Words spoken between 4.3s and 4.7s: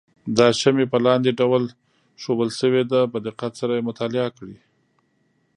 کړئ.